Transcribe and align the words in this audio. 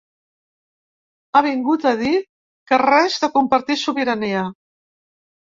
Ha 1.35 1.43
vingut 1.47 1.85
a 1.89 1.91
dir 1.99 2.13
que 2.73 2.81
res 2.85 3.19
de 3.27 3.31
compartir 3.37 3.79
sobirania. 3.83 4.49